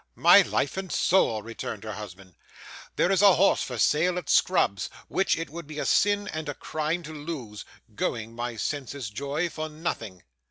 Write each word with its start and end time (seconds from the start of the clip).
'My 0.15 0.41
life 0.41 0.77
and 0.77 0.91
soul,' 0.91 1.43
returned 1.43 1.83
her 1.83 1.93
husband, 1.93 2.33
'there 2.95 3.11
is 3.11 3.21
a 3.21 3.35
horse 3.35 3.61
for 3.61 3.77
sale 3.77 4.17
at 4.17 4.31
Scrubbs's, 4.31 4.89
which 5.09 5.37
it 5.37 5.51
would 5.51 5.67
be 5.67 5.77
a 5.77 5.85
sin 5.85 6.27
and 6.29 6.49
a 6.49 6.55
crime 6.55 7.03
to 7.03 7.13
lose 7.13 7.65
going, 7.93 8.33
my 8.33 8.55
senses' 8.55 9.11
joy, 9.11 9.47
for 9.47 9.69
nothing. 9.69 10.23